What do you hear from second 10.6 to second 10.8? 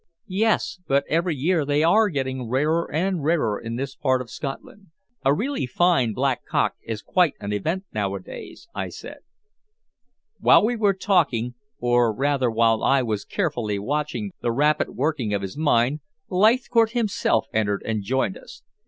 we